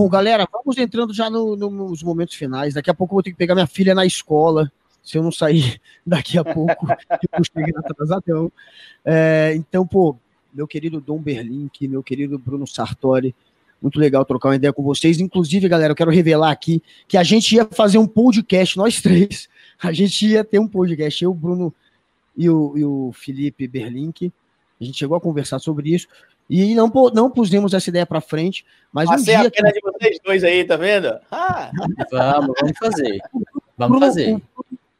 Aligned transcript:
bom, 0.00 0.08
galera, 0.08 0.48
vamos 0.50 0.78
entrando 0.78 1.12
já 1.12 1.28
no, 1.28 1.54
no, 1.54 1.68
nos 1.68 2.02
momentos 2.02 2.34
finais. 2.34 2.72
Daqui 2.72 2.90
a 2.90 2.94
pouco 2.94 3.12
eu 3.12 3.16
vou 3.16 3.22
ter 3.22 3.32
que 3.32 3.36
pegar 3.36 3.54
minha 3.54 3.66
filha 3.66 3.94
na 3.94 4.06
escola, 4.06 4.72
se 5.02 5.18
eu 5.18 5.22
não 5.22 5.30
sair 5.30 5.78
daqui 6.06 6.38
a 6.38 6.44
pouco, 6.44 6.86
eu 6.88 7.44
cheguei 7.44 7.74
atrasadão. 7.76 8.50
É, 9.04 9.52
então, 9.54 9.86
pô, 9.86 10.16
meu 10.54 10.66
querido 10.66 11.02
Dom 11.02 11.18
Berlink, 11.18 11.86
meu 11.86 12.02
querido 12.02 12.38
Bruno 12.38 12.66
Sartori, 12.66 13.34
muito 13.82 13.98
legal 13.98 14.24
trocar 14.24 14.48
uma 14.48 14.56
ideia 14.56 14.72
com 14.72 14.82
vocês. 14.82 15.20
Inclusive, 15.20 15.68
galera, 15.68 15.92
eu 15.92 15.96
quero 15.96 16.10
revelar 16.10 16.50
aqui 16.50 16.82
que 17.06 17.18
a 17.18 17.22
gente 17.22 17.54
ia 17.54 17.68
fazer 17.70 17.98
um 17.98 18.06
podcast, 18.06 18.78
nós 18.78 19.02
três. 19.02 19.48
A 19.82 19.94
gente 19.94 20.26
ia 20.26 20.44
ter 20.44 20.58
um 20.58 20.68
podcast, 20.68 21.24
eu, 21.24 21.32
Bruno 21.32 21.72
e 22.36 22.50
o, 22.50 22.76
e 22.76 22.84
o 22.84 23.12
Felipe 23.14 23.66
Berlink. 23.66 24.30
A 24.78 24.84
gente 24.84 24.98
chegou 24.98 25.16
a 25.16 25.20
conversar 25.20 25.58
sobre 25.58 25.94
isso. 25.94 26.06
E 26.50 26.74
não, 26.74 26.90
não 27.14 27.30
pusemos 27.30 27.72
essa 27.72 27.88
ideia 27.88 28.04
para 28.04 28.20
frente, 28.20 28.66
mas 28.92 29.08
Passei 29.08 29.36
um 29.36 29.38
dia... 29.38 29.48
a 29.48 29.50
pena 29.52 29.70
de 29.70 29.80
vocês 29.80 30.18
dois 30.24 30.42
aí, 30.42 30.64
tá 30.64 30.76
vendo? 30.76 31.16
Ah. 31.30 31.70
Vamos, 32.10 32.56
vamos 32.60 32.78
fazer. 32.78 33.20
Vamos 33.78 33.98
Bruno, 33.98 34.00
fazer. 34.00 34.42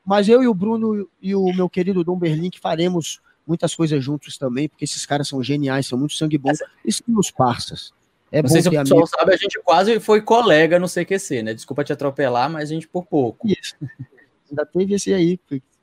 Mas 0.06 0.28
eu 0.28 0.44
e 0.44 0.46
o 0.46 0.54
Bruno 0.54 1.08
e 1.20 1.34
o 1.34 1.52
meu 1.52 1.68
querido 1.68 2.04
Dom 2.04 2.16
Berlink 2.16 2.60
faremos 2.60 3.20
muitas 3.44 3.74
coisas 3.74 4.02
juntos 4.02 4.38
também, 4.38 4.68
porque 4.68 4.84
esses 4.84 5.04
caras 5.04 5.26
são 5.26 5.42
geniais, 5.42 5.88
são 5.88 5.98
muito 5.98 6.14
sangue 6.14 6.38
bom. 6.38 6.52
E 6.84 6.92
são 6.92 7.04
os 7.18 7.32
parças. 7.32 7.92
É 8.30 8.40
não 8.40 8.48
sei 8.48 8.62
se 8.62 8.68
o 8.68 8.70
pessoal 8.70 9.00
amigo. 9.00 9.08
sabe, 9.08 9.34
a 9.34 9.36
gente 9.36 9.60
quase 9.64 9.98
foi 9.98 10.22
colega 10.22 10.78
no 10.78 10.86
CQC, 10.86 11.42
né? 11.42 11.52
Desculpa 11.52 11.82
te 11.82 11.92
atropelar, 11.92 12.48
mas 12.48 12.70
a 12.70 12.74
gente 12.74 12.86
por 12.86 13.04
pouco. 13.06 13.48
Isso. 13.48 13.74
Ainda 14.48 14.64
teve 14.64 14.94
esse 14.94 15.12
aí, 15.12 15.36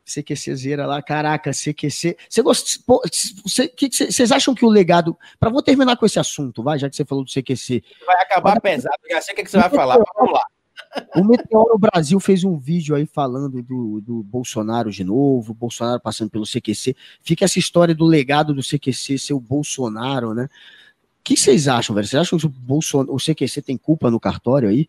CQCzeira 0.08 0.86
lá, 0.86 1.02
caraca, 1.02 1.52
CQC. 1.52 2.18
Você 2.30 2.42
gosta, 2.42 2.80
vocês 3.44 4.32
acham 4.32 4.56
que 4.56 4.66
o 4.66 4.70
legado. 4.70 5.18
Para 5.40 5.50
vou 5.50 5.62
terminar 5.62 5.98
com 5.98 6.06
esse 6.06 6.18
assunto, 6.18 6.64
vai, 6.64 6.80
já 6.80 6.90
que 6.90 6.96
você 6.96 7.04
falou 7.04 7.26
do 7.26 7.32
CQC. 7.32 7.84
Vai 8.06 8.22
acabar 8.22 8.54
Mas, 8.56 8.60
pesado, 8.62 8.98
já 9.10 9.22
sei 9.22 9.34
o 9.34 9.38
que, 9.38 9.46
você 9.46 9.58
vai 9.58 9.70
falar. 9.70 9.98
Vamos 10.16 10.34
lá. 10.34 10.46
O 11.16 11.24
Meteoro 11.24 11.78
Brasil 11.78 12.20
fez 12.20 12.44
um 12.44 12.58
vídeo 12.58 12.96
aí 12.96 13.06
falando 13.06 13.62
do, 13.62 14.00
do 14.00 14.24
Bolsonaro 14.24 14.90
de 14.90 15.04
novo, 15.04 15.54
Bolsonaro 15.54 16.00
passando 16.00 16.30
pelo 16.30 16.46
CQC. 16.46 16.96
Fica 17.22 17.46
essa 17.46 17.60
história 17.60 17.94
do 17.94 18.06
legado 18.06 18.54
do 18.54 18.62
CQC 18.62 19.18
ser 19.18 19.34
o 19.34 19.40
Bolsonaro, 19.40 20.34
né? 20.34 20.48
que 21.28 21.36
vocês 21.36 21.68
acham, 21.68 21.94
velho? 21.94 22.08
Vocês 22.08 22.22
acham 22.22 22.40
que 22.40 22.46
o, 22.46 22.50
Bolsonaro, 22.50 23.14
o 23.14 23.18
CQC 23.18 23.62
tem 23.62 23.78
culpa 23.78 24.10
no 24.10 24.20
cartório 24.20 24.70
aí? 24.70 24.88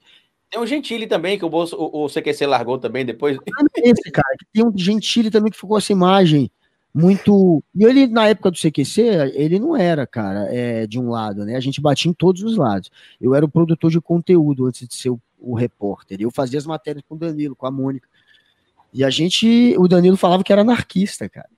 Tem 0.51 0.61
um 0.61 0.67
Gentili 0.67 1.07
também, 1.07 1.39
que 1.39 1.45
o, 1.45 1.51
Bolso, 1.51 1.77
o, 1.77 2.05
o 2.05 2.09
CQC 2.09 2.47
largou 2.47 2.79
também 2.79 3.05
depois. 3.05 3.37
Esse, 3.77 4.11
cara, 4.11 4.35
tem 4.53 4.65
um 4.65 4.73
Gentili 4.77 5.31
também 5.31 5.51
que 5.51 5.59
ficou 5.59 5.77
essa 5.77 5.93
imagem 5.93 6.51
muito. 6.95 7.63
E 7.75 7.85
ele, 7.85 8.07
na 8.07 8.29
época 8.29 8.51
do 8.51 8.59
CQC, 8.59 9.01
ele 9.35 9.59
não 9.59 9.77
era, 9.77 10.07
cara, 10.07 10.49
é, 10.51 10.87
de 10.87 10.99
um 10.99 11.11
lado, 11.11 11.45
né? 11.45 11.57
A 11.57 11.61
gente 11.61 11.81
batia 11.81 12.11
em 12.11 12.15
todos 12.15 12.43
os 12.43 12.57
lados. 12.57 12.91
Eu 13.21 13.35
era 13.35 13.45
o 13.45 13.49
produtor 13.49 13.91
de 13.91 14.01
conteúdo 14.01 14.67
antes 14.67 14.89
de 14.89 14.95
ser 14.95 15.11
o, 15.11 15.21
o 15.39 15.55
repórter. 15.55 16.19
Eu 16.21 16.31
fazia 16.31 16.59
as 16.59 16.67
matérias 16.67 17.05
com 17.07 17.15
o 17.15 17.19
Danilo, 17.19 17.55
com 17.55 17.67
a 17.67 17.71
Mônica. 17.71 18.09
E 18.93 19.05
a 19.05 19.11
gente, 19.11 19.75
o 19.79 19.87
Danilo 19.87 20.17
falava 20.17 20.43
que 20.43 20.53
era 20.53 20.63
anarquista, 20.63 21.29
cara. 21.29 21.49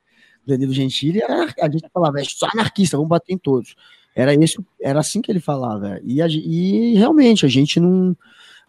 Danilo 0.44 0.72
Gentili 0.72 1.22
era, 1.22 1.54
a 1.60 1.70
gente 1.70 1.88
falava, 1.92 2.20
é 2.20 2.24
só 2.24 2.48
anarquista, 2.52 2.96
vamos 2.96 3.08
bater 3.08 3.32
em 3.32 3.38
todos. 3.38 3.76
Era 4.14 4.34
isso, 4.34 4.64
era 4.80 4.98
assim 4.98 5.22
que 5.22 5.30
ele 5.30 5.40
falava. 5.40 6.00
E, 6.02 6.20
a, 6.20 6.26
e 6.26 6.94
realmente 6.94 7.46
a 7.46 7.48
gente 7.48 7.78
não, 7.78 8.16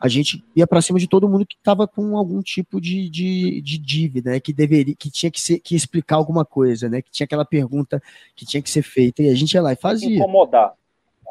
a 0.02 0.08
gente 0.08 0.44
ia 0.56 0.66
para 0.66 0.82
cima 0.82 0.98
de 0.98 1.08
todo 1.08 1.30
mundo 1.30 1.46
que 1.46 1.56
estava 1.56 1.88
com 1.88 2.18
algum 2.18 2.42
tipo 2.42 2.82
de, 2.82 3.08
de, 3.08 3.62
de, 3.62 3.78
dívida, 3.78 4.32
né, 4.32 4.40
que 4.40 4.52
deveria, 4.52 4.96
que 4.96 5.12
tinha 5.12 5.30
que, 5.30 5.40
ser, 5.40 5.60
que 5.60 5.76
explicar 5.76 6.16
alguma 6.16 6.44
coisa, 6.44 6.90
né, 6.90 7.04
que 7.04 7.12
tinha 7.12 7.26
aquela 7.26 7.46
pergunta 7.46 8.02
que 8.36 8.44
tinha 8.44 8.64
que 8.64 8.70
ser 8.70 8.82
feita 8.82 9.22
e 9.22 9.30
a 9.30 9.36
gente 9.36 9.54
ia 9.54 9.62
lá 9.62 9.74
e 9.74 9.76
fazia. 9.76 10.18
Incomodar. 10.18 10.74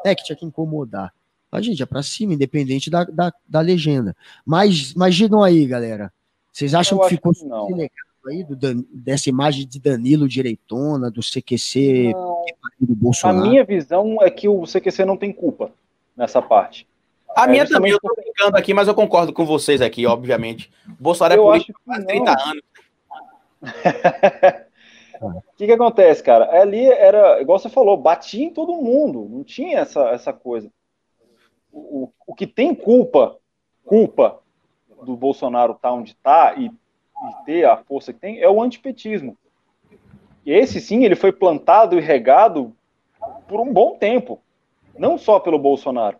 É 0.05 0.15
que 0.15 0.23
tinha 0.23 0.37
que 0.37 0.45
incomodar. 0.45 1.13
A 1.51 1.61
gente 1.61 1.81
ia 1.81 1.85
para 1.85 2.01
cima, 2.01 2.33
independente 2.33 2.89
da, 2.89 3.03
da, 3.03 3.33
da, 3.45 3.59
legenda. 3.59 4.15
Mas, 4.45 4.93
mas 4.93 5.15
digam 5.15 5.43
aí, 5.43 5.65
galera. 5.65 6.11
Vocês 6.49 6.73
acham 6.73 6.97
Eu 6.97 7.03
que 7.03 7.09
ficou 7.09 7.33
que 7.33 7.73
legal 7.73 7.89
aí 8.25 8.45
do, 8.45 8.55
dessa 8.93 9.27
imagem 9.27 9.67
de 9.67 9.81
Danilo 9.81 10.29
direitona, 10.29 11.11
do 11.11 11.19
CQC 11.19 12.13
não, 12.13 12.45
do 12.79 12.95
Bolsonaro? 12.95 13.45
A 13.45 13.49
minha 13.49 13.65
visão 13.65 14.21
é 14.21 14.29
que 14.29 14.47
o 14.47 14.63
CQC 14.63 15.03
não 15.03 15.17
tem 15.17 15.33
culpa 15.33 15.71
nessa 16.15 16.41
parte. 16.41 16.87
A 17.35 17.45
é, 17.45 17.47
minha 17.47 17.67
também, 17.67 17.91
eu 17.91 17.99
tô 17.99 18.13
brincando 18.15 18.57
aqui, 18.57 18.73
mas 18.73 18.87
eu 18.87 18.95
concordo 18.95 19.33
com 19.33 19.45
vocês 19.45 19.81
aqui, 19.81 20.05
obviamente. 20.05 20.71
O 20.87 21.03
Bolsonaro 21.03 21.33
é 21.33 21.37
é 21.37 21.49
político 21.49 21.81
há 21.89 22.01
30 22.03 22.31
anos. 22.31 22.63
O 25.21 25.41
que, 25.55 25.65
que 25.65 25.71
acontece, 25.71 26.23
cara? 26.23 26.61
Ali 26.61 26.85
era, 26.85 27.41
igual 27.41 27.59
você 27.59 27.69
falou, 27.69 27.95
batia 27.95 28.45
em 28.45 28.49
todo 28.49 28.81
mundo, 28.81 29.27
não 29.29 29.43
tinha 29.43 29.79
essa, 29.79 30.09
essa 30.09 30.33
coisa. 30.33 30.69
O, 31.71 32.03
o, 32.03 32.13
o 32.27 32.35
que 32.35 32.47
tem 32.47 32.75
culpa, 32.75 33.37
culpa 33.85 34.39
do 35.03 35.15
Bolsonaro 35.15 35.73
estar 35.73 35.89
tá 35.89 35.95
onde 35.95 36.11
está 36.11 36.55
e 36.55 36.71
e 37.21 37.45
ter 37.45 37.65
a 37.65 37.77
força 37.77 38.11
que 38.11 38.19
tem 38.19 38.41
é 38.41 38.49
o 38.49 38.61
antipetismo. 38.61 39.37
E 40.45 40.51
esse 40.51 40.81
sim, 40.81 41.03
ele 41.03 41.15
foi 41.15 41.31
plantado 41.31 41.97
e 41.97 42.01
regado 42.01 42.75
por 43.47 43.59
um 43.59 43.71
bom 43.71 43.95
tempo, 43.95 44.41
não 44.97 45.17
só 45.17 45.39
pelo 45.39 45.59
Bolsonaro. 45.59 46.17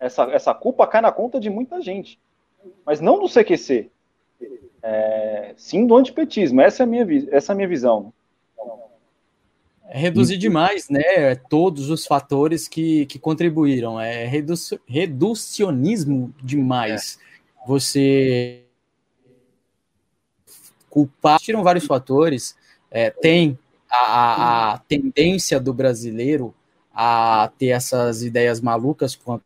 Essa, 0.00 0.24
essa 0.24 0.54
culpa 0.54 0.86
cai 0.86 1.00
na 1.00 1.12
conta 1.12 1.40
de 1.40 1.50
muita 1.50 1.80
gente, 1.80 2.18
mas 2.84 3.00
não 3.00 3.18
do 3.18 3.28
CQC, 3.28 3.90
é, 4.82 5.54
sim 5.56 5.86
do 5.86 5.96
antipetismo. 5.96 6.60
Essa 6.60 6.82
é 6.82 6.84
a 6.84 6.86
minha, 6.86 7.06
essa 7.30 7.52
é 7.52 7.54
a 7.54 7.56
minha 7.56 7.68
visão. 7.68 8.12
É 9.90 9.98
reduzir 9.98 10.36
demais, 10.36 10.88
né? 10.90 11.34
Todos 11.48 11.88
os 11.88 12.06
fatores 12.06 12.68
que, 12.68 13.06
que 13.06 13.18
contribuíram. 13.18 13.98
É 13.98 14.26
redu 14.26 14.52
reducionismo 14.86 16.32
demais. 16.42 17.18
É. 17.18 17.66
Você 17.66 18.64
culpar. 20.90 21.40
Tiram 21.40 21.62
vários 21.62 21.86
fatores. 21.86 22.54
É, 22.90 23.10
tem 23.10 23.58
a, 23.90 24.74
a, 24.74 24.78
tendência 24.78 25.58
do 25.58 25.72
brasileiro 25.72 26.54
a 26.92 27.50
ter 27.58 27.68
essas 27.68 28.22
ideias 28.22 28.60
malucas 28.60 29.16
quanto 29.16 29.44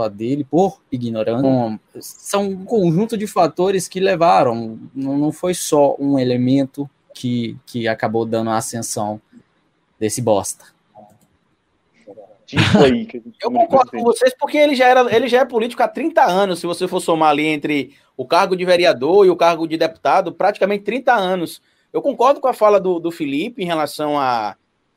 a 0.00 0.08
dele 0.08 0.44
por 0.44 0.80
ignorância. 0.90 1.80
São 2.00 2.44
um 2.48 2.64
conjunto 2.64 3.16
de 3.16 3.26
fatores 3.26 3.88
que 3.88 4.00
levaram, 4.00 4.78
não, 4.94 5.16
não 5.18 5.32
foi 5.32 5.54
só 5.54 5.96
um 5.98 6.18
elemento 6.18 6.88
que, 7.14 7.56
que 7.66 7.88
acabou 7.88 8.24
dando 8.24 8.50
a 8.50 8.56
ascensão 8.56 9.20
desse 9.98 10.20
bosta. 10.20 10.64
Aí, 12.80 13.08
eu 13.42 13.50
concordo 13.50 13.90
com 13.90 14.02
vocês, 14.04 14.32
porque 14.38 14.56
ele 14.56 14.76
já, 14.76 14.86
era, 14.86 15.14
ele 15.14 15.26
já 15.26 15.40
é 15.40 15.44
político 15.44 15.82
há 15.82 15.88
30 15.88 16.22
anos, 16.22 16.60
se 16.60 16.66
você 16.66 16.86
for 16.86 17.00
somar 17.00 17.30
ali 17.30 17.46
entre 17.46 17.94
o 18.16 18.24
cargo 18.24 18.56
de 18.56 18.64
vereador 18.64 19.26
e 19.26 19.30
o 19.30 19.36
cargo 19.36 19.66
de 19.66 19.76
deputado, 19.76 20.32
praticamente 20.32 20.84
30 20.84 21.12
anos. 21.12 21.60
Eu 21.92 22.00
concordo 22.00 22.40
com 22.40 22.46
a 22.46 22.54
fala 22.54 22.78
do, 22.78 23.00
do 23.00 23.10
Felipe 23.10 23.62
em 23.62 23.66
relação 23.66 24.18
a, 24.18 24.56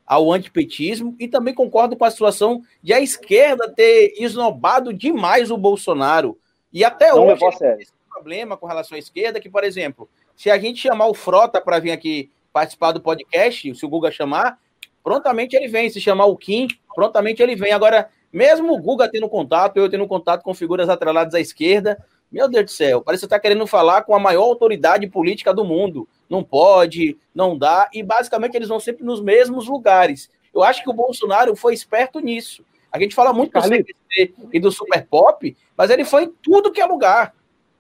ao 0.10 0.34
antipetismo 0.34 1.16
e 1.20 1.28
também 1.28 1.54
concordo 1.54 1.96
com 1.96 2.04
a 2.04 2.10
situação 2.10 2.64
de 2.82 2.92
a 2.92 3.00
esquerda 3.00 3.72
ter 3.72 4.16
esnobado 4.18 4.92
demais 4.92 5.52
o 5.52 5.58
Bolsonaro. 5.58 6.36
E 6.74 6.84
até 6.84 7.14
Não 7.14 7.28
hoje 7.28 7.46
esse 7.78 7.94
problema 8.10 8.58
com 8.58 8.66
relação 8.66 8.96
à 8.96 9.00
esquerda, 9.00 9.40
que, 9.40 9.52
por 9.52 9.64
exemplo, 9.64 10.10
se 10.36 10.50
a 10.50 10.58
gente 10.58 10.82
chamar 10.82 11.06
o 11.06 11.14
Frota 11.14 11.62
para 11.62 11.78
vir 11.78 11.92
aqui 11.92 12.32
participar 12.52 12.92
do 12.92 13.00
podcast, 13.00 13.76
se 13.76 13.86
o 13.86 13.90
Guga 13.90 14.10
chamar, 14.10 14.58
prontamente 15.04 15.56
ele 15.56 15.68
vem. 15.68 15.92
Se 15.92 16.02
chamar 16.02 16.26
o 16.26 16.36
Kim, 16.36 16.68
prontamente 16.96 17.44
ele 17.44 17.56
vem. 17.56 17.72
Agora, 17.72 18.10
mesmo 18.34 18.74
o 18.74 18.82
Guga 18.82 19.08
tendo 19.08 19.30
contato, 19.30 19.78
eu 19.78 19.88
tendo 19.92 20.08
contato 20.08 20.42
com 20.42 20.56
figuras 20.56 20.90
atreladas 20.90 21.36
à 21.36 21.40
esquerda, 21.40 22.04
meu 22.32 22.50
Deus 22.50 22.66
do 22.66 22.72
céu, 22.72 23.02
parece 23.02 23.22
que 23.22 23.22
você 23.22 23.26
está 23.28 23.40
querendo 23.40 23.68
falar 23.68 24.02
com 24.02 24.16
a 24.16 24.20
maior 24.20 24.44
autoridade 24.44 25.06
política 25.08 25.54
do 25.54 25.64
mundo. 25.64 26.08
Não 26.30 26.44
pode, 26.44 27.18
não 27.34 27.58
dá, 27.58 27.90
e 27.94 28.04
basicamente 28.04 28.56
eles 28.56 28.68
vão 28.68 28.80
sempre 28.80 29.04
nos 29.04 29.22
mesmos 29.22 29.68
lugares. 29.68 30.30
Eu 30.54 30.64
acho 30.64 30.84
que 30.84 30.90
o 30.90 30.94
Bolsonaro 30.94 31.56
foi 31.56 31.74
esperto 31.74 32.20
nisso. 32.20 32.64
A 32.92 33.00
gente 33.00 33.16
fala 33.16 33.34
muito 33.34 33.52
do 33.52 33.62
CQC 33.62 34.34
e 34.54 34.60
do 34.60 34.72
Super 34.72 35.06
Pop, 35.06 35.58
mas 35.76 35.90
ele 35.90 36.06
foi 36.06 36.24
em 36.24 36.34
tudo 36.42 36.72
que 36.72 36.82
é 36.82 36.86
lugar. 36.86 37.34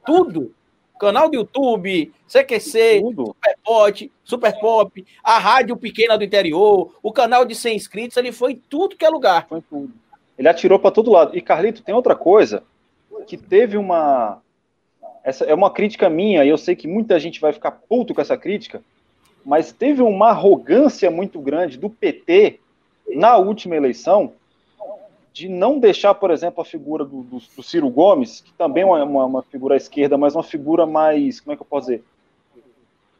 Tudo 0.05 0.53
canal 0.99 1.29
do 1.29 1.35
YouTube, 1.35 2.11
CQC, 2.27 2.99
Superpot, 2.99 4.11
Super 4.23 4.59
Pop, 4.59 5.05
a 5.23 5.39
rádio 5.39 5.77
pequena 5.77 6.17
do 6.17 6.23
interior, 6.23 6.93
o 7.01 7.11
canal 7.11 7.45
de 7.45 7.55
100 7.55 7.75
inscritos, 7.75 8.17
ele 8.17 8.31
foi 8.31 8.51
em 8.51 8.63
tudo 8.69 8.97
que 8.97 9.05
é 9.05 9.09
lugar. 9.09 9.47
Foi 9.47 9.61
tudo. 9.61 9.93
Ele 10.37 10.49
atirou 10.49 10.77
para 10.77 10.91
todo 10.91 11.11
lado. 11.11 11.35
E 11.35 11.41
Carlito, 11.41 11.81
tem 11.81 11.95
outra 11.95 12.15
coisa 12.15 12.63
que 13.25 13.37
teve 13.37 13.77
uma 13.77 14.41
essa 15.23 15.45
é 15.45 15.53
uma 15.53 15.71
crítica 15.71 16.09
minha 16.09 16.43
e 16.43 16.49
eu 16.49 16.57
sei 16.57 16.75
que 16.75 16.87
muita 16.87 17.19
gente 17.19 17.39
vai 17.39 17.53
ficar 17.53 17.71
puto 17.71 18.13
com 18.13 18.21
essa 18.21 18.37
crítica, 18.37 18.81
mas 19.45 19.71
teve 19.71 20.01
uma 20.01 20.29
arrogância 20.29 21.09
muito 21.09 21.39
grande 21.39 21.77
do 21.77 21.89
PT 21.89 22.59
na 23.15 23.37
última 23.37 23.75
eleição 23.75 24.33
de 25.33 25.47
não 25.47 25.79
deixar, 25.79 26.13
por 26.15 26.31
exemplo, 26.31 26.61
a 26.61 26.65
figura 26.65 27.05
do, 27.05 27.21
do, 27.23 27.37
do 27.37 27.63
Ciro 27.63 27.89
Gomes, 27.89 28.41
que 28.41 28.51
também 28.53 28.83
é 28.83 28.85
uma, 28.85 29.25
uma, 29.25 29.43
figura 29.43 29.75
à 29.75 29.77
esquerda, 29.77 30.17
mas 30.17 30.35
uma 30.35 30.43
figura 30.43 30.85
mais, 30.85 31.39
como 31.39 31.53
é 31.53 31.55
que 31.55 31.61
eu 31.61 31.67
posso 31.67 31.87
dizer, 31.87 32.03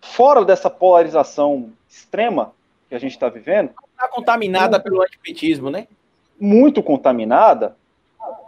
fora 0.02 0.44
dessa 0.44 0.70
polarização 0.70 1.72
extrema 1.88 2.54
que 2.90 2.96
a 2.96 3.00
gente 3.00 3.12
está 3.12 3.30
vivendo. 3.30 3.72
Está 3.92 4.08
contaminada 4.10 4.80
pelo 4.80 5.02
antipetismo, 5.02 5.70
né? 5.70 5.88
Muito 6.40 6.82
contaminada, 6.82 7.76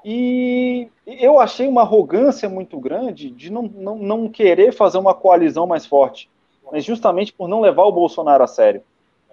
E 0.04 0.90
eu 1.06 1.40
achei 1.40 1.68
uma 1.68 1.82
arrogância 1.82 2.50
muito 2.50 2.80
grande 2.80 3.30
de 3.30 3.52
não, 3.52 3.64
não, 3.64 3.98
não 3.98 4.30
querer 4.30 4.74
fazer 4.74 4.98
uma 4.98 5.14
coalizão 5.14 5.68
mais 5.68 5.86
forte, 5.86 6.30
mas 6.72 6.84
justamente 6.84 7.32
por 7.32 7.48
não 7.48 7.62
levar 7.62 7.84
o 7.84 7.92
Bolsonaro 7.92 8.44
a 8.44 8.48
sério. 8.48 8.84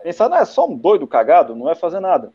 Pensar, 0.02 0.28
não, 0.28 0.36
é 0.36 0.44
só 0.44 0.68
um 0.68 0.76
doido 0.76 1.06
cagado, 1.06 1.56
não 1.56 1.64
vai 1.64 1.74
fazer 1.74 2.00
nada. 2.00 2.32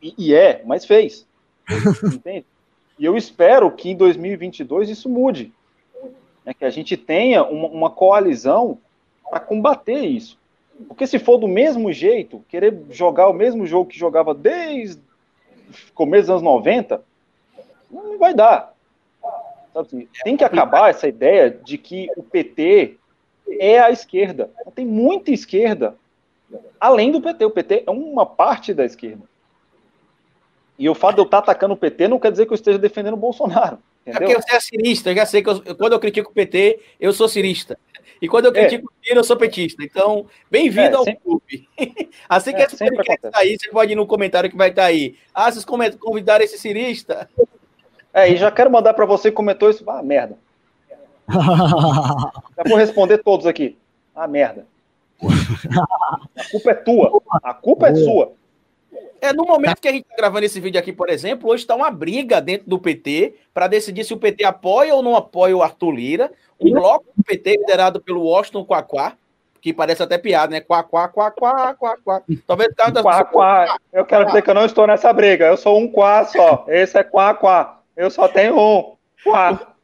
E, 0.00 0.14
e 0.16 0.34
é, 0.34 0.62
mas 0.64 0.84
fez. 0.84 1.26
Entende? 2.04 2.46
E 2.98 3.04
eu 3.04 3.16
espero 3.16 3.70
que 3.70 3.90
em 3.90 3.96
2022 3.96 4.88
isso 4.88 5.08
mude. 5.08 5.52
Né, 6.44 6.54
que 6.54 6.64
a 6.64 6.70
gente 6.70 6.96
tenha 6.96 7.42
uma, 7.42 7.68
uma 7.68 7.90
coalizão 7.90 8.78
para 9.28 9.40
combater 9.40 10.00
isso. 10.00 10.38
Porque 10.88 11.06
se 11.06 11.18
for 11.18 11.38
do 11.38 11.48
mesmo 11.48 11.92
jeito, 11.92 12.44
querer 12.48 12.82
jogar 12.90 13.28
o 13.28 13.32
mesmo 13.32 13.66
jogo 13.66 13.88
que 13.88 13.98
jogava 13.98 14.34
desde 14.34 15.00
começo 15.94 16.22
dos 16.22 16.30
anos 16.30 16.42
90, 16.42 17.02
não 18.02 18.18
vai 18.18 18.34
dar. 18.34 18.74
Assim, 19.74 20.08
tem 20.22 20.36
que 20.36 20.44
acabar 20.44 20.90
essa 20.90 21.08
ideia 21.08 21.50
de 21.50 21.76
que 21.76 22.08
o 22.16 22.22
PT 22.22 22.96
é 23.58 23.78
a 23.78 23.90
esquerda. 23.90 24.50
Tem 24.74 24.86
muita 24.86 25.30
esquerda 25.30 25.96
além 26.80 27.10
do 27.10 27.20
PT. 27.20 27.44
O 27.44 27.50
PT 27.50 27.84
é 27.86 27.90
uma 27.90 28.24
parte 28.24 28.72
da 28.72 28.84
esquerda. 28.84 29.22
E 30.78 30.88
o 30.88 30.94
fato 30.94 31.16
de 31.16 31.20
eu 31.20 31.24
estar 31.24 31.38
atacando 31.38 31.74
o 31.74 31.76
PT 31.76 32.08
não 32.08 32.18
quer 32.18 32.32
dizer 32.32 32.46
que 32.46 32.52
eu 32.52 32.56
esteja 32.56 32.78
defendendo 32.78 33.14
o 33.14 33.18
Bolsonaro. 33.18 33.78
Entendeu? 34.06 34.28
É 34.28 34.34
porque 34.34 34.42
você 34.42 34.56
é 34.56 34.60
cirista, 34.60 35.10
eu 35.10 35.16
já 35.16 35.26
sei 35.26 35.42
que 35.42 35.48
eu, 35.48 35.76
quando 35.76 35.92
eu 35.94 36.00
critico 36.00 36.30
o 36.30 36.34
PT, 36.34 36.80
eu 37.00 37.12
sou 37.12 37.28
cirista. 37.28 37.78
E 38.20 38.28
quando 38.28 38.46
eu 38.46 38.50
é. 38.52 38.54
critico 38.54 38.90
é. 38.90 38.92
o 38.92 39.06
Ciro, 39.06 39.20
eu 39.20 39.24
sou 39.24 39.36
petista. 39.36 39.82
Então, 39.82 40.26
bem-vindo 40.50 40.94
é, 40.94 40.94
ao 40.94 41.04
sempre... 41.04 41.20
clube. 41.22 41.68
assim 42.28 42.52
que 42.52 42.60
é, 42.60 42.64
esse 42.64 42.76
podcast 42.76 43.30
sair, 43.32 43.58
você 43.58 43.70
pode 43.70 43.92
ir 43.92 43.96
no 43.96 44.06
comentário 44.06 44.50
que 44.50 44.56
vai 44.56 44.70
estar 44.70 44.84
aí. 44.84 45.16
Ah, 45.32 45.50
vocês 45.50 45.64
convidaram 45.64 46.44
esse 46.44 46.58
cirista? 46.58 47.28
É, 48.14 48.30
e 48.30 48.36
já 48.36 48.48
quero 48.48 48.70
mandar 48.70 48.94
para 48.94 49.04
você 49.04 49.30
que 49.30 49.36
comentou 49.36 49.68
isso. 49.68 49.84
Ah, 49.90 50.02
merda. 50.02 50.38
já 51.28 52.62
vou 52.64 52.78
responder 52.78 53.18
todos 53.18 53.44
aqui. 53.44 53.76
Ah, 54.14 54.28
merda. 54.28 54.66
A 55.20 56.50
culpa 56.50 56.70
é 56.70 56.74
tua. 56.74 57.20
A 57.42 57.52
culpa 57.52 57.88
é 57.88 57.94
sua. 57.96 58.32
É, 59.20 59.32
no 59.32 59.44
momento 59.44 59.80
que 59.80 59.88
a 59.88 59.92
gente 59.92 60.02
está 60.02 60.16
gravando 60.16 60.44
esse 60.44 60.60
vídeo 60.60 60.78
aqui, 60.78 60.92
por 60.92 61.08
exemplo, 61.08 61.50
hoje 61.50 61.62
está 61.62 61.74
uma 61.74 61.90
briga 61.90 62.40
dentro 62.40 62.68
do 62.68 62.78
PT 62.78 63.34
para 63.52 63.66
decidir 63.66 64.04
se 64.04 64.12
o 64.12 64.18
PT 64.18 64.44
apoia 64.44 64.94
ou 64.94 65.02
não 65.02 65.16
apoia 65.16 65.56
o 65.56 65.62
Arthur 65.62 65.90
Lira. 65.92 66.30
Um 66.60 66.70
bloco 66.70 67.06
do 67.16 67.24
PT 67.24 67.56
liderado 67.56 68.00
pelo 68.00 68.22
Washington 68.22 68.64
Quaquá, 68.64 69.14
que 69.60 69.72
parece 69.72 70.02
até 70.02 70.18
piada, 70.18 70.52
né? 70.52 70.60
Quá, 70.60 70.82
quá, 70.82 71.08
quá, 71.08 71.30
quá, 71.30 71.74
quá, 71.74 71.96
quá. 72.04 72.22
Talvez 72.46 72.74
cara 72.74 73.02
quá, 73.02 73.24
quá. 73.24 73.76
Eu 73.92 74.04
quero 74.04 74.26
dizer 74.26 74.42
que 74.42 74.50
eu 74.50 74.54
não 74.54 74.66
estou 74.66 74.86
nessa 74.86 75.12
briga. 75.12 75.46
Eu 75.46 75.56
sou 75.56 75.78
um 75.78 75.88
quá 75.88 76.24
só. 76.26 76.66
Esse 76.68 76.98
é 76.98 77.02
quá, 77.02 77.34
quá. 77.34 77.80
Eu 77.96 78.10
só 78.10 78.28
tenho 78.28 78.58
um. 78.58 78.96
Quá. 79.22 79.74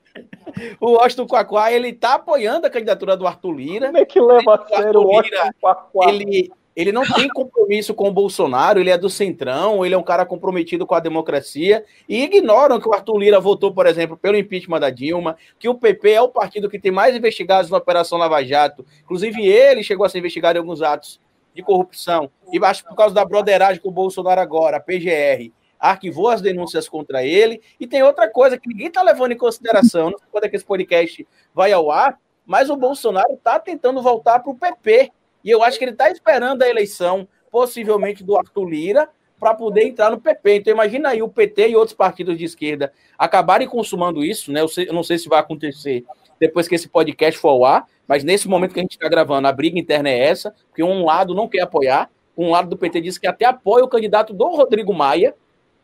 O 0.80 0.92
Washington 0.92 1.26
Quaquá, 1.26 1.72
ele 1.72 1.92
tá 1.92 2.14
apoiando 2.14 2.66
a 2.66 2.70
candidatura 2.70 3.16
do 3.16 3.26
Arthur 3.26 3.52
Lira. 3.52 3.86
Como 3.86 3.98
é 3.98 4.04
que 4.04 4.20
leva 4.20 4.54
a 4.56 4.66
sério 4.66 5.00
o 5.00 5.06
Washington 5.06 5.50
Quaquá? 5.60 6.08
Ele, 6.08 6.50
ele 6.74 6.92
não 6.92 7.02
tem 7.02 7.28
compromisso 7.28 7.94
com 7.94 8.08
o 8.08 8.12
Bolsonaro, 8.12 8.80
ele 8.80 8.90
é 8.90 8.98
do 8.98 9.08
Centrão, 9.08 9.84
ele 9.84 9.94
é 9.94 9.98
um 9.98 10.02
cara 10.02 10.26
comprometido 10.26 10.86
com 10.86 10.94
a 10.94 11.00
democracia 11.00 11.84
e 12.08 12.22
ignoram 12.24 12.80
que 12.80 12.88
o 12.88 12.92
Arthur 12.92 13.18
Lira 13.18 13.40
votou, 13.40 13.72
por 13.72 13.86
exemplo, 13.86 14.16
pelo 14.16 14.36
impeachment 14.36 14.80
da 14.80 14.90
Dilma, 14.90 15.36
que 15.58 15.68
o 15.68 15.74
PP 15.74 16.10
é 16.10 16.22
o 16.22 16.28
partido 16.28 16.68
que 16.68 16.78
tem 16.78 16.90
mais 16.90 17.14
investigados 17.14 17.70
na 17.70 17.78
Operação 17.78 18.18
Lava 18.18 18.42
Jato. 18.44 18.84
Inclusive, 19.02 19.46
ele 19.46 19.82
chegou 19.82 20.04
a 20.04 20.08
ser 20.08 20.18
investigado 20.18 20.58
em 20.58 20.60
alguns 20.60 20.82
atos 20.82 21.20
de 21.54 21.62
corrupção. 21.62 22.30
E 22.52 22.64
acho 22.64 22.84
por 22.84 22.96
causa 22.96 23.14
da 23.14 23.24
broderagem 23.24 23.80
com 23.80 23.88
o 23.88 23.92
Bolsonaro 23.92 24.40
agora, 24.40 24.76
a 24.78 24.80
PGR, 24.80 25.52
arquivou 25.80 26.28
as 26.28 26.42
denúncias 26.42 26.88
contra 26.88 27.24
ele. 27.24 27.62
E 27.80 27.86
tem 27.86 28.02
outra 28.02 28.28
coisa 28.28 28.58
que 28.58 28.68
ninguém 28.68 28.88
está 28.88 29.02
levando 29.02 29.32
em 29.32 29.38
consideração, 29.38 30.10
não 30.10 30.18
sei 30.18 30.28
quando 30.30 30.44
é 30.44 30.48
que 30.48 30.56
esse 30.56 30.64
podcast 30.64 31.26
vai 31.54 31.72
ao 31.72 31.90
ar, 31.90 32.18
mas 32.44 32.68
o 32.68 32.76
Bolsonaro 32.76 33.32
está 33.32 33.58
tentando 33.58 34.02
voltar 34.02 34.40
para 34.40 34.50
o 34.50 34.56
PP. 34.56 35.10
E 35.42 35.50
eu 35.50 35.62
acho 35.62 35.78
que 35.78 35.84
ele 35.84 35.92
está 35.92 36.10
esperando 36.10 36.62
a 36.62 36.68
eleição, 36.68 37.26
possivelmente 37.50 38.22
do 38.22 38.36
Arthur 38.36 38.68
Lira, 38.68 39.08
para 39.38 39.54
poder 39.54 39.84
entrar 39.84 40.10
no 40.10 40.20
PP. 40.20 40.56
Então 40.56 40.74
imagina 40.74 41.08
aí 41.08 41.22
o 41.22 41.28
PT 41.28 41.70
e 41.70 41.76
outros 41.76 41.96
partidos 41.96 42.36
de 42.36 42.44
esquerda 42.44 42.92
acabarem 43.18 43.66
consumando 43.66 44.22
isso, 44.22 44.52
né? 44.52 44.60
Eu, 44.60 44.68
sei, 44.68 44.88
eu 44.88 44.92
não 44.92 45.02
sei 45.02 45.18
se 45.18 45.28
vai 45.28 45.40
acontecer 45.40 46.04
depois 46.38 46.68
que 46.68 46.74
esse 46.74 46.88
podcast 46.88 47.40
for 47.40 47.48
ao 47.48 47.64
ar, 47.64 47.86
mas 48.06 48.22
nesse 48.22 48.48
momento 48.48 48.74
que 48.74 48.80
a 48.80 48.82
gente 48.82 48.92
está 48.92 49.08
gravando, 49.08 49.48
a 49.48 49.52
briga 49.52 49.78
interna 49.78 50.10
é 50.10 50.18
essa, 50.18 50.54
porque 50.68 50.82
um 50.82 51.04
lado 51.04 51.34
não 51.34 51.48
quer 51.48 51.60
apoiar, 51.60 52.10
um 52.36 52.50
lado 52.50 52.68
do 52.68 52.76
PT 52.76 53.00
diz 53.00 53.18
que 53.18 53.26
até 53.26 53.44
apoia 53.44 53.84
o 53.84 53.88
candidato 53.88 54.32
do 54.32 54.48
Rodrigo 54.48 54.92
Maia, 54.92 55.34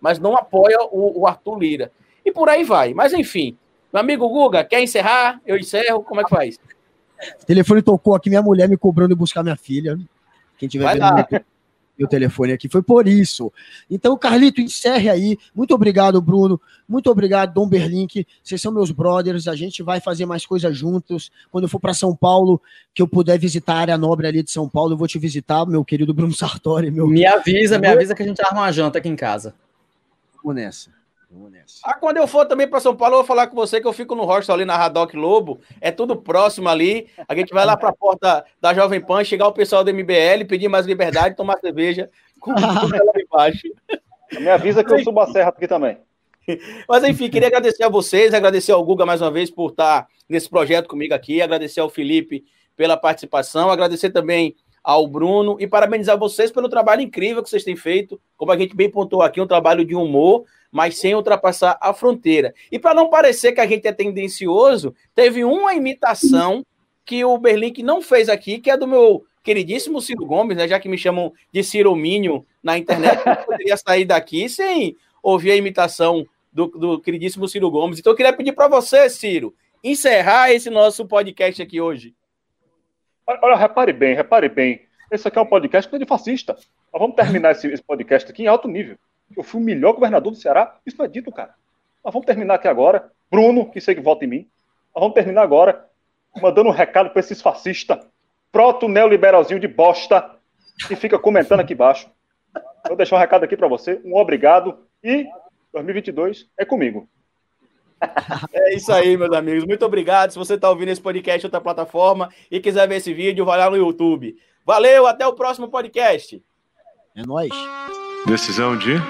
mas 0.06 0.20
não 0.20 0.37
apoia 0.37 0.79
o, 0.93 1.23
o 1.23 1.26
Arthur 1.26 1.58
Lira. 1.58 1.93
E 2.25 2.31
por 2.31 2.49
aí 2.49 2.62
vai. 2.62 2.94
Mas 2.94 3.12
enfim, 3.12 3.58
meu 3.93 4.00
amigo 4.00 4.29
Guga, 4.29 4.62
quer 4.62 4.81
encerrar? 4.81 5.41
Eu 5.44 5.56
encerro, 5.56 6.00
como 6.05 6.20
é 6.20 6.25
que 6.25 6.31
faz? 6.31 6.61
O 7.43 7.44
telefone 7.44 7.82
tocou 7.82 8.14
aqui, 8.14 8.29
minha 8.29 8.41
mulher 8.41 8.69
me 8.69 8.76
cobrando 8.76 9.08
de 9.08 9.17
buscar 9.17 9.43
minha 9.43 9.56
filha. 9.56 9.99
Quem 10.56 10.69
tiver 10.69 10.85
Vai 10.85 10.94
vendo 10.94 11.26
meu, 11.29 11.41
meu, 11.99 12.06
telefone 12.06 12.53
aqui 12.53 12.69
foi 12.69 12.85
por 12.85 13.08
isso. 13.08 13.53
Então, 13.91 14.17
Carlito, 14.17 14.61
encerre 14.61 15.11
aí. 15.11 15.37
Muito 15.53 15.75
obrigado, 15.75 16.23
Bruno. 16.23 16.61
Muito 16.88 17.11
obrigado, 17.11 17.52
Dom 17.52 17.67
Berlink. 17.69 18.25
Vocês 18.44 18.62
são 18.62 18.70
meus 18.70 18.93
brothers. 18.93 19.49
A 19.49 19.56
gente 19.56 19.82
vai 19.82 20.00
fazer 20.00 20.25
mais 20.25 20.47
coisas 20.47 20.76
juntos. 20.76 21.32
Quando 21.50 21.64
eu 21.64 21.69
for 21.69 21.81
para 21.81 21.94
São 21.94 22.14
Paulo, 22.14 22.62
que 22.94 23.02
eu 23.02 23.09
puder 23.09 23.41
visitar 23.41 23.75
a 23.75 23.79
área 23.79 23.99
nobre 23.99 24.29
ali 24.29 24.41
de 24.41 24.52
São 24.52 24.69
Paulo, 24.69 24.93
eu 24.93 24.97
vou 24.97 25.09
te 25.09 25.19
visitar, 25.19 25.67
meu 25.67 25.85
querido 25.85 26.14
Bruno 26.14 26.32
Sartori. 26.32 26.93
Meu... 26.93 27.09
Me 27.09 27.26
avisa, 27.26 27.76
me 27.76 27.88
avisa 27.88 28.14
que 28.14 28.23
a 28.23 28.26
gente 28.26 28.41
arma 28.41 28.61
uma 28.61 28.70
janta 28.70 28.99
aqui 28.99 29.09
em 29.09 29.17
casa. 29.17 29.52
Vamos 30.46 30.62
nessa. 30.62 30.90
Vamos 31.28 31.50
nessa. 31.50 31.81
Ah, 31.82 31.94
quando 31.94 32.19
eu 32.19 32.28
for 32.28 32.46
também 32.46 32.69
para 32.69 32.78
São 32.78 32.94
Paulo, 32.94 33.14
eu 33.14 33.19
vou 33.19 33.26
falar 33.26 33.48
com 33.48 33.56
você 33.56 33.81
que 33.81 33.87
eu 33.87 33.93
fico 33.93 34.14
no 34.14 34.25
hostel 34.25 34.54
ali 34.54 34.64
na 34.64 34.76
Radoc 34.76 35.12
Lobo. 35.14 35.60
É 35.81 35.90
tudo 35.90 36.14
próximo 36.14 36.69
ali. 36.69 37.08
A 37.26 37.34
gente 37.34 37.52
vai 37.52 37.66
lá 37.66 37.76
para 37.76 37.88
a 37.88 37.93
porta 37.93 38.44
da 38.60 38.72
Jovem 38.72 39.00
Pan, 39.00 39.25
chegar 39.25 39.48
o 39.48 39.52
pessoal 39.52 39.82
do 39.82 39.93
MBL, 39.93 40.44
pedir 40.46 40.69
mais 40.69 40.87
liberdade, 40.87 41.34
tomar 41.34 41.58
cerveja 41.58 42.08
com 42.38 42.52
ela 42.94 43.12
embaixo. 43.16 43.66
Me 44.38 44.48
avisa 44.48 44.84
que 44.84 44.94
eu 44.94 45.02
subo 45.02 45.19
a 45.19 45.26
serra 45.26 45.48
aqui 45.48 45.66
também. 45.66 45.98
Mas 46.88 47.02
enfim, 47.02 47.28
queria 47.28 47.49
agradecer 47.49 47.82
a 47.82 47.88
vocês, 47.88 48.32
agradecer 48.32 48.70
ao 48.70 48.84
Guga 48.84 49.04
mais 49.04 49.20
uma 49.20 49.32
vez 49.32 49.50
por 49.50 49.70
estar 49.70 50.06
nesse 50.28 50.49
projeto 50.49 50.87
comigo 50.87 51.12
aqui, 51.12 51.42
agradecer 51.42 51.81
ao 51.81 51.90
Felipe 51.90 52.44
pela 52.76 52.96
participação, 52.96 53.69
agradecer 53.69 54.10
também 54.10 54.54
ao 54.87 55.05
Bruno 55.09 55.56
e 55.59 55.67
parabenizar 55.67 56.17
vocês 56.17 56.53
pelo 56.53 56.69
trabalho 56.69 57.03
incrível 57.03 57.43
que 57.43 57.50
vocês 57.50 57.64
têm 57.64 57.75
feito, 57.75 58.21
como 58.37 58.52
a 58.52 58.57
gente 58.57 58.76
bem 58.76 58.88
pontuou 58.88 59.21
aqui, 59.21 59.40
um 59.40 59.47
trabalho 59.47 59.85
de 59.85 59.97
humor, 59.97 60.45
mas 60.71 60.97
sem 60.97 61.12
ultrapassar 61.12 61.76
a 61.81 61.93
fronteira. 61.93 62.55
E 62.71 62.78
para 62.78 62.95
não 62.95 63.11
parecer 63.11 63.50
que 63.50 63.61
a 63.61 63.66
gente 63.66 63.88
é 63.88 63.93
tendencioso, 63.93 64.95
teve 65.12 65.43
uma 65.43 65.75
imitação 65.75 66.64
que 67.05 67.25
o 67.25 67.37
Berlink 67.37 67.83
não 67.83 68.00
fez 68.00 68.28
aqui, 68.28 68.61
que 68.61 68.71
é 68.71 68.76
do 68.76 68.87
meu 68.87 69.25
queridíssimo 69.43 70.00
Ciro 70.00 70.25
Gomes, 70.25 70.57
né, 70.57 70.69
já 70.69 70.78
que 70.78 70.88
me 70.88 70.97
chamam 70.97 71.33
de 71.52 71.64
Ciro 71.64 71.97
Mínio 71.97 72.47
na 72.62 72.78
internet, 72.78 73.21
eu 73.26 73.37
poderia 73.45 73.76
sair 73.76 74.05
daqui 74.05 74.49
sem 74.49 74.97
ouvir 75.21 75.50
a 75.50 75.57
imitação 75.57 76.25
do, 76.52 76.69
do 76.69 77.00
queridíssimo 77.00 77.49
Ciro 77.49 77.69
Gomes. 77.73 77.99
Então 77.99 78.12
eu 78.12 78.16
queria 78.16 78.33
pedir 78.33 78.52
para 78.52 78.69
você, 78.69 79.11
Ciro, 79.11 79.52
encerrar 79.83 80.52
esse 80.52 80.71
nosso 80.71 81.05
podcast 81.07 81.61
aqui 81.61 81.81
hoje. 81.81 82.14
Olha, 83.26 83.56
repare 83.56 83.92
bem, 83.92 84.14
repare 84.14 84.49
bem. 84.49 84.83
Esse 85.11 85.26
aqui 85.26 85.37
é 85.37 85.42
um 85.42 85.47
podcast 85.47 85.99
de 85.99 86.06
fascista. 86.06 86.54
Mas 86.92 87.00
vamos 87.00 87.16
terminar 87.16 87.50
esse, 87.50 87.66
esse, 87.66 87.83
podcast 87.83 88.30
aqui 88.30 88.45
em 88.45 88.47
alto 88.47 88.68
nível. 88.68 88.97
Eu 89.37 89.42
fui 89.42 89.61
o 89.61 89.64
melhor 89.64 89.95
governador 89.95 90.33
do 90.33 90.38
Ceará. 90.38 90.76
Isso 90.87 90.97
não 90.97 91.06
é 91.06 91.09
dito, 91.09 91.33
cara. 91.33 91.52
Mas 92.04 92.12
vamos 92.12 92.25
terminar 92.25 92.54
aqui 92.54 92.68
agora. 92.68 93.11
Bruno, 93.28 93.68
que 93.68 93.80
sei 93.80 93.97
que 93.97 94.00
vota 94.00 94.25
em 94.25 94.28
mim. 94.28 94.49
Mas 94.95 95.00
vamos 95.00 95.14
terminar 95.14 95.42
agora 95.42 95.87
mandando 96.40 96.68
um 96.68 96.73
recado 96.73 97.11
para 97.11 97.18
esses 97.18 97.42
fascistas. 97.42 97.99
Proto 98.52 98.87
neoliberalzinho 98.87 99.59
de 99.59 99.66
bosta 99.66 100.37
que 100.87 100.95
fica 100.95 101.18
comentando 101.18 101.61
aqui 101.61 101.73
embaixo. 101.73 102.09
Vou 102.87 102.97
deixar 102.97 103.16
um 103.16 103.21
recado 103.21 103.45
aqui 103.45 103.56
para 103.56 103.66
você. 103.66 104.00
Um 104.04 104.14
obrigado 104.16 104.87
e 105.02 105.26
2022 105.73 106.49
é 106.56 106.64
comigo. 106.64 107.09
É 108.53 108.75
isso 108.75 108.93
aí, 108.93 109.17
meus 109.17 109.33
amigos. 109.33 109.65
Muito 109.65 109.85
obrigado. 109.85 110.31
Se 110.31 110.38
você 110.38 110.55
está 110.55 110.69
ouvindo 110.69 110.88
esse 110.91 111.00
podcast 111.00 111.45
em 111.45 111.47
outra 111.47 111.61
plataforma 111.61 112.29
e 112.50 112.61
quiser 112.61 112.87
ver 112.88 112.97
esse 112.97 113.12
vídeo, 113.12 113.45
vai 113.45 113.59
lá 113.59 113.71
no 113.71 113.76
YouTube. 113.76 114.37
Valeu, 114.65 115.07
até 115.07 115.26
o 115.26 115.33
próximo 115.33 115.69
podcast. 115.69 116.43
É 117.17 117.23
nóis. 117.25 117.50
Decisão 118.26 118.76
de 118.76 119.00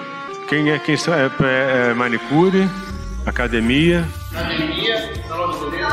quem 0.48 0.70
é 0.70 0.78
quem 0.78 0.94
é, 0.94 1.88
é, 1.88 1.90
é 1.90 1.94
manicure, 1.94 2.68
academia. 3.26 4.04
Academia, 4.32 5.14
salão 5.26 5.50
de 5.50 5.58
beleza, 5.70 5.86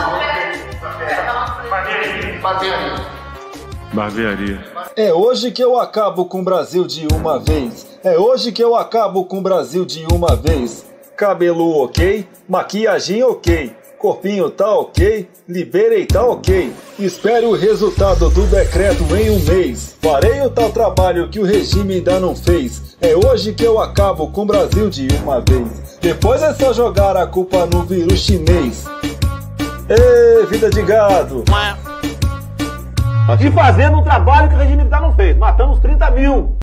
barbearia. 3.93 4.63
É 4.95 5.13
hoje 5.13 5.51
que 5.51 5.63
eu 5.63 5.79
acabo 5.79 6.25
com 6.25 6.41
o 6.41 6.43
Brasil 6.43 6.85
de 6.85 7.07
uma 7.13 7.39
vez. 7.39 7.87
É 8.03 8.17
hoje 8.17 8.51
que 8.51 8.63
eu 8.63 8.75
acabo 8.75 9.25
com 9.25 9.39
o 9.39 9.41
Brasil 9.41 9.85
de 9.85 10.05
uma 10.11 10.35
vez. 10.35 10.92
Cabelo 11.15 11.83
ok, 11.83 12.27
maquiagem 12.47 13.23
ok 13.23 13.83
Corpinho 14.03 14.49
tá 14.49 14.69
ok, 14.69 15.29
liberei 15.47 16.05
tá 16.05 16.21
ok. 16.25 16.73
Espere 16.99 17.45
o 17.45 17.55
resultado 17.55 18.29
do 18.31 18.45
decreto 18.47 19.01
em 19.15 19.29
um 19.29 19.39
mês. 19.45 19.97
Farei 20.01 20.41
o 20.41 20.49
tal 20.49 20.71
trabalho 20.71 21.29
que 21.29 21.39
o 21.39 21.45
regime 21.45 21.93
ainda 21.93 22.19
não 22.19 22.35
fez. 22.35 22.97
É 22.99 23.15
hoje 23.15 23.53
que 23.53 23.63
eu 23.63 23.79
acabo 23.79 24.27
com 24.27 24.41
o 24.41 24.45
Brasil 24.45 24.89
de 24.89 25.07
uma 25.23 25.39
vez. 25.39 25.97
Depois 26.01 26.43
é 26.43 26.53
só 26.53 26.73
jogar 26.73 27.15
a 27.15 27.25
culpa 27.25 27.65
no 27.65 27.83
vírus 27.83 28.19
chinês. 28.19 28.83
Ê, 29.87 30.45
vida 30.47 30.69
de 30.69 30.81
gado! 30.81 31.45
E 33.39 33.51
fazendo 33.51 33.99
um 33.99 34.03
trabalho 34.03 34.49
que 34.49 34.55
o 34.55 34.57
regime 34.57 34.81
ainda 34.81 34.99
não 34.99 35.15
fez. 35.15 35.37
Matamos 35.37 35.79
30 35.79 36.11
mil. 36.11 36.57